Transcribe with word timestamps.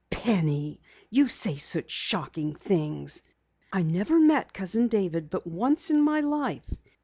"Penny! 0.09 0.81
You 1.11 1.27
say 1.27 1.57
such 1.57 1.91
shocking 1.91 2.55
things! 2.55 3.21
I 3.71 3.83
never 3.83 4.19
met 4.19 4.51
Cousin 4.51 4.87
David 4.87 5.29
but 5.29 5.45
once 5.45 5.91
in 5.91 6.01
my 6.01 6.21
life. 6.21 6.75